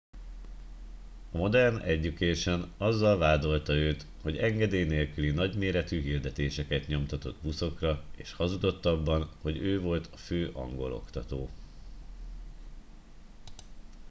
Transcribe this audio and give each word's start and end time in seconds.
a 1.31 1.37
modern 1.37 1.77
education 1.77 2.71
azzal 2.77 3.17
vádolta 3.17 3.73
őt 3.73 4.05
hogy 4.21 4.37
engedély 4.37 4.83
nélküli 4.83 5.29
nagyméretű 5.31 6.01
hirdetéseket 6.01 6.87
nyomtatott 6.87 7.41
buszokra 7.41 8.03
és 8.15 8.33
hazudott 8.33 8.85
abban 8.85 9.29
hogy 9.41 9.57
ő 9.57 9.81
volt 9.81 10.09
a 10.13 10.17
fő 10.17 10.47
angol 10.47 10.93
oktató 10.93 11.49